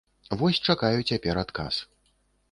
[0.41, 1.75] Вось чакаю цяпер адказ.